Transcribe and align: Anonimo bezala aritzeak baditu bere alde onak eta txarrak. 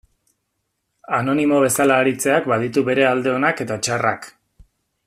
Anonimo 1.17 1.59
bezala 1.65 1.99
aritzeak 2.05 2.51
baditu 2.53 2.87
bere 2.91 3.07
alde 3.13 3.35
onak 3.37 3.63
eta 3.67 3.79
txarrak. 3.87 4.29